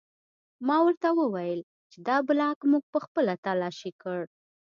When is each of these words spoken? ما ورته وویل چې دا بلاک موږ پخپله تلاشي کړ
ما 0.67 0.77
ورته 0.85 1.07
وویل 1.19 1.59
چې 1.91 1.97
دا 2.07 2.17
بلاک 2.27 2.59
موږ 2.71 2.83
پخپله 2.93 3.33
تلاشي 3.45 3.91
کړ 4.01 4.19